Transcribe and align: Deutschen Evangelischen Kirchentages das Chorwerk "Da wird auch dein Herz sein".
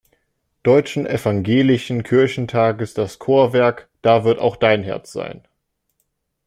Deutschen 0.63 1.05
Evangelischen 1.05 2.01
Kirchentages 2.01 2.95
das 2.95 3.19
Chorwerk 3.19 3.87
"Da 4.01 4.23
wird 4.23 4.39
auch 4.39 4.55
dein 4.55 4.81
Herz 4.81 5.11
sein". 5.11 5.43